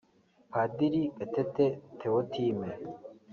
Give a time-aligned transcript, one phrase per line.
[0.51, 1.65] Padiri Gatete
[1.99, 2.69] Théotime